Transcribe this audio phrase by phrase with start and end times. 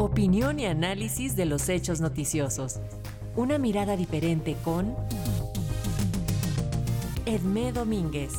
[0.00, 2.80] Opinión y análisis de los hechos noticiosos.
[3.36, 4.96] Una mirada diferente con
[7.26, 8.32] Edmé Domínguez.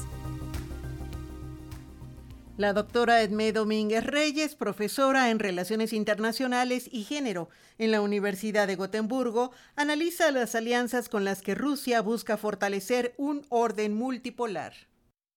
[2.57, 7.47] La doctora Edmé Domínguez Reyes, profesora en Relaciones Internacionales y Género
[7.77, 13.45] en la Universidad de Gotemburgo, analiza las alianzas con las que Rusia busca fortalecer un
[13.49, 14.73] orden multipolar.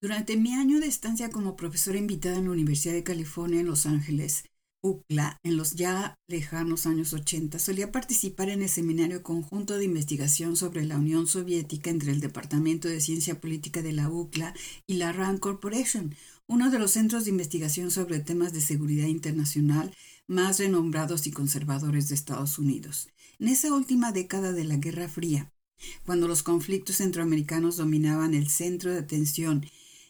[0.01, 3.85] Durante mi año de estancia como profesora invitada en la Universidad de California en Los
[3.85, 4.45] Ángeles,
[4.85, 10.57] UCLA, en los ya lejanos años 80, solía participar en el seminario conjunto de investigación
[10.57, 14.55] sobre la Unión Soviética entre el Departamento de Ciencia Política de la UCLA
[14.87, 16.15] y la RAND Corporation,
[16.47, 22.11] uno de los centros de investigación sobre temas de seguridad internacional más renombrados y conservadores
[22.11, 23.09] de Estados Unidos.
[23.39, 25.51] En esa última década de la Guerra Fría,
[26.05, 29.65] cuando los conflictos centroamericanos dominaban el centro de atención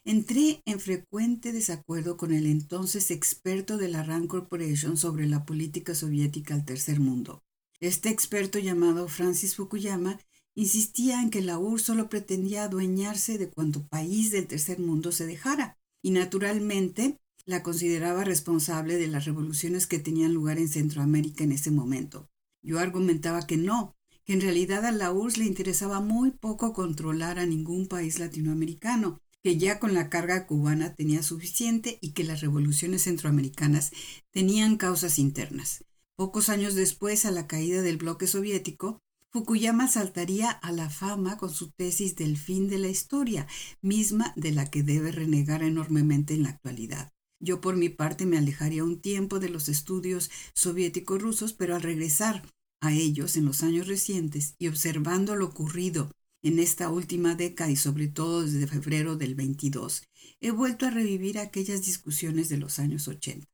[0.06, 5.94] Entré en frecuente desacuerdo con el entonces experto de la RAND Corporation sobre la política
[5.94, 7.42] soviética al tercer mundo.
[7.80, 10.20] Este experto llamado Francis Fukuyama
[10.54, 15.26] insistía en que la URSS solo pretendía adueñarse de cuanto país del tercer mundo se
[15.26, 21.52] dejara, y naturalmente la consideraba responsable de las revoluciones que tenían lugar en Centroamérica en
[21.52, 22.28] ese momento.
[22.62, 27.38] Yo argumentaba que no, que en realidad a la URSS le interesaba muy poco controlar
[27.38, 32.40] a ningún país latinoamericano, que ya con la carga cubana tenía suficiente y que las
[32.40, 33.92] revoluciones centroamericanas
[34.30, 35.84] tenían causas internas.
[36.16, 41.50] Pocos años después, a la caída del bloque soviético, Fukuyama saltaría a la fama con
[41.50, 43.46] su tesis del fin de la historia,
[43.82, 47.12] misma de la que debe renegar enormemente en la actualidad.
[47.38, 51.82] Yo por mi parte me alejaría un tiempo de los estudios soviéticos rusos, pero al
[51.82, 52.48] regresar
[52.80, 56.10] a ellos en los años recientes y observando lo ocurrido
[56.44, 60.02] en esta última década y sobre todo desde febrero del 22,
[60.42, 63.46] he vuelto a revivir aquellas discusiones de los años 80.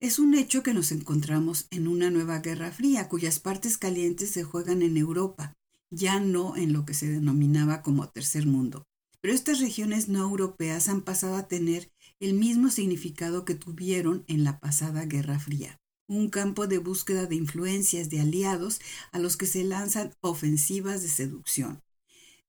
[0.00, 4.44] Es un hecho que nos encontramos en una nueva guerra fría cuyas partes calientes se
[4.44, 5.52] juegan en Europa,
[5.90, 8.84] ya no en lo que se denominaba como tercer mundo.
[9.20, 14.42] Pero estas regiones no europeas han pasado a tener el mismo significado que tuvieron en
[14.42, 15.78] la pasada Guerra Fría
[16.08, 21.08] un campo de búsqueda de influencias de aliados a los que se lanzan ofensivas de
[21.08, 21.82] seducción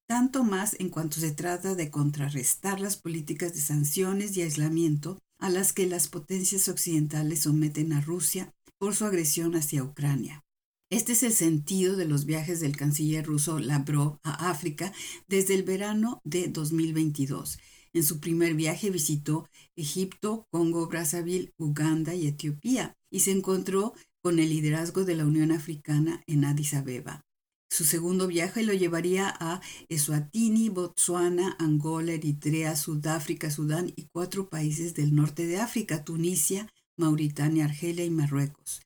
[0.07, 5.49] tanto más en cuanto se trata de contrarrestar las políticas de sanciones y aislamiento a
[5.49, 10.43] las que las potencias occidentales someten a Rusia por su agresión hacia Ucrania.
[10.89, 14.93] Este es el sentido de los viajes del canciller ruso Lavrov a África
[15.27, 17.59] desde el verano de 2022.
[17.91, 24.39] En su primer viaje visitó Egipto, Congo, Brazzaville, Uganda y Etiopía y se encontró con
[24.39, 27.26] el liderazgo de la Unión Africana en Addis Abeba.
[27.69, 34.93] Su segundo viaje lo llevaría a Eswatini, Botsuana, Angola, Eritrea, Sudáfrica, Sudán y cuatro países
[34.93, 38.81] del norte de África, Tunisia, Mauritania, Argelia y Marruecos.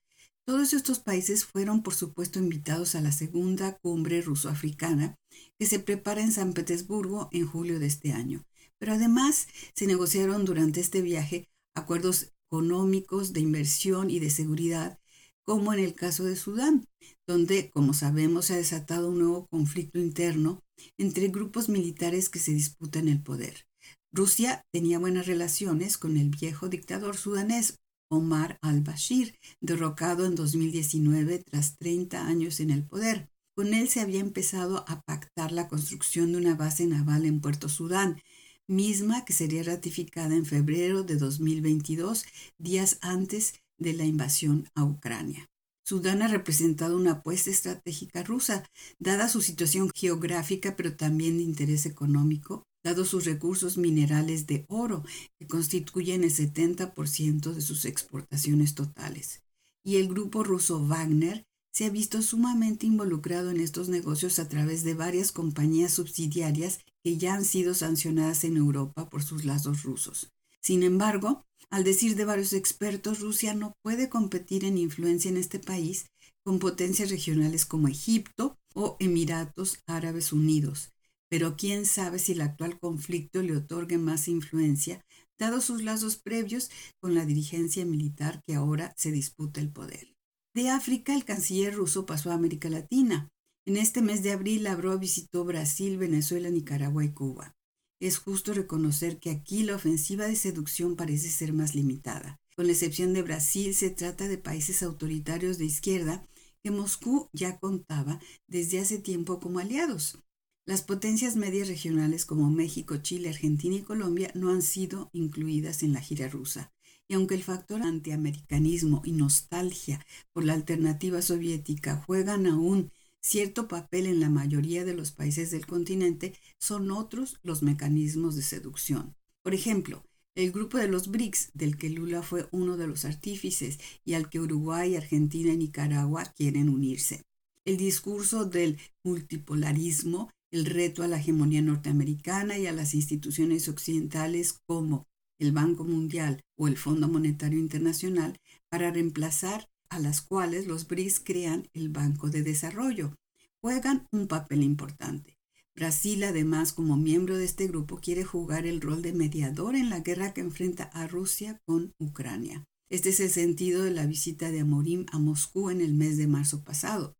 [0.46, 5.16] Todos estos países fueron, por supuesto, invitados a la segunda cumbre ruso-africana
[5.58, 8.44] que se prepara en San Petersburgo en julio de este año.
[8.80, 15.00] Pero además se negociaron durante este viaje acuerdos económicos, de inversión y de seguridad
[15.44, 16.88] como en el caso de Sudán,
[17.28, 20.63] donde, como sabemos, se ha desatado un nuevo conflicto interno
[20.97, 23.66] entre grupos militares que se disputan el poder.
[24.13, 27.79] Rusia tenía buenas relaciones con el viejo dictador sudanés
[28.09, 33.29] Omar al-Bashir, derrocado en 2019 tras 30 años en el poder.
[33.56, 37.69] Con él se había empezado a pactar la construcción de una base naval en Puerto
[37.69, 38.22] Sudán,
[38.68, 42.25] misma que sería ratificada en febrero de 2022,
[42.58, 45.50] días antes de la invasión a Ucrania.
[45.84, 48.64] Sudán ha representado una apuesta estratégica rusa,
[49.00, 55.03] dada su situación geográfica, pero también de interés económico, dado sus recursos minerales de oro,
[55.40, 59.41] que constituyen el 70% de sus exportaciones totales.
[59.84, 64.84] Y el grupo ruso Wagner se ha visto sumamente involucrado en estos negocios a través
[64.84, 70.31] de varias compañías subsidiarias que ya han sido sancionadas en Europa por sus lazos rusos.
[70.62, 75.59] Sin embargo, al decir de varios expertos, Rusia no puede competir en influencia en este
[75.59, 76.05] país
[76.43, 80.91] con potencias regionales como Egipto o Emiratos Árabes Unidos.
[81.29, 85.05] Pero quién sabe si el actual conflicto le otorgue más influencia,
[85.40, 86.69] dado sus lazos previos
[86.99, 90.14] con la dirigencia militar que ahora se disputa el poder.
[90.53, 93.29] De África, el canciller ruso pasó a América Latina.
[93.66, 97.55] En este mes de abril, Lavrov visitó Brasil, Venezuela, Nicaragua y Cuba.
[98.02, 102.42] Es justo reconocer que aquí la ofensiva de seducción parece ser más limitada.
[102.56, 106.28] Con la excepción de Brasil, se trata de países autoritarios de izquierda
[106.64, 110.18] que Moscú ya contaba desde hace tiempo como aliados.
[110.66, 115.94] Las potencias medias regionales como México, Chile, Argentina y Colombia no han sido incluidas en
[115.94, 116.72] la gira rusa.
[117.08, 120.00] y aunque el factor antiamericanismo y nostalgia
[120.32, 122.90] por la alternativa soviética juegan aún
[123.22, 128.41] cierto papel en la mayoría de los países del continente, son otros los mecanismos de
[128.41, 129.16] seducción.
[129.44, 130.03] Por ejemplo,
[130.35, 134.29] el grupo de los BRICS, del que Lula fue uno de los artífices y al
[134.29, 137.22] que Uruguay, Argentina y Nicaragua quieren unirse.
[137.66, 144.59] El discurso del multipolarismo, el reto a la hegemonía norteamericana y a las instituciones occidentales
[144.66, 145.06] como
[145.38, 148.38] el Banco Mundial o el Fondo Monetario Internacional
[148.70, 153.14] para reemplazar a las cuales los BRICS crean el Banco de Desarrollo,
[153.59, 155.38] juegan un papel importante.
[155.76, 159.99] Brasil, además, como miembro de este grupo, quiere jugar el rol de mediador en la
[159.99, 162.66] guerra que enfrenta a Rusia con Ucrania.
[162.90, 166.28] Este es el sentido de la visita de Amorim a Moscú en el mes de
[166.28, 167.17] marzo pasado.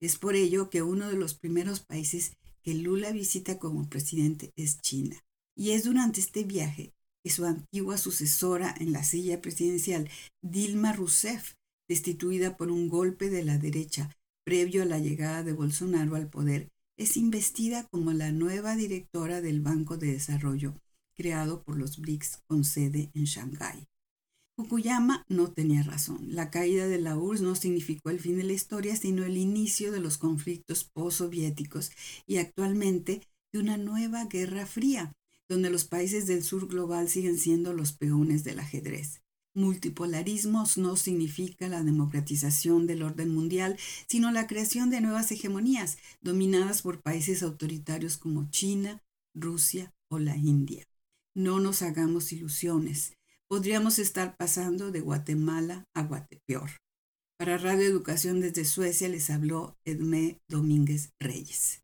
[0.00, 2.32] Es por ello que uno de los primeros países
[2.62, 5.16] que Lula visita como presidente es China.
[5.54, 10.08] Y es durante este viaje que su antigua sucesora en la silla presidencial,
[10.42, 11.54] Dilma Rousseff,
[11.88, 16.68] destituida por un golpe de la derecha previo a la llegada de Bolsonaro al poder,
[16.96, 20.74] es investida como la nueva directora del Banco de Desarrollo
[21.16, 23.86] creado por los BRICS con sede en Shanghái.
[24.56, 26.34] Fukuyama no tenía razón.
[26.34, 29.90] La caída de la URSS no significó el fin de la historia, sino el inicio
[29.90, 31.90] de los conflictos postsoviéticos
[32.26, 33.22] y actualmente
[33.52, 35.12] de una nueva guerra fría,
[35.48, 39.23] donde los países del sur global siguen siendo los peones del ajedrez.
[39.54, 43.78] Multipolarismos no significa la democratización del orden mundial,
[44.08, 49.00] sino la creación de nuevas hegemonías dominadas por países autoritarios como China,
[49.32, 50.84] Rusia o la India.
[51.36, 53.16] No nos hagamos ilusiones.
[53.46, 56.70] Podríamos estar pasando de Guatemala a Guatepeor.
[57.38, 61.80] Para Radio Educación desde Suecia les habló Edmé Domínguez Reyes.